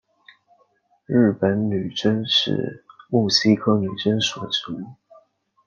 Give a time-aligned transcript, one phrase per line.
[1.05, 4.95] 日本女贞是木犀科女贞属的植物。